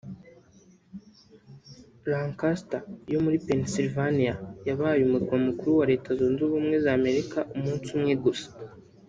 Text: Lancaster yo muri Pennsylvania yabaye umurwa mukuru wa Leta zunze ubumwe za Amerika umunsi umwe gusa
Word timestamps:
Lancaster 2.11 2.81
yo 3.11 3.19
muri 3.23 3.37
Pennsylvania 3.47 4.33
yabaye 4.67 4.99
umurwa 5.03 5.35
mukuru 5.47 5.71
wa 5.79 5.85
Leta 5.91 6.09
zunze 6.19 6.41
ubumwe 6.47 6.75
za 6.83 6.91
Amerika 6.99 7.37
umunsi 7.55 7.87
umwe 7.97 8.13
gusa 8.25 8.49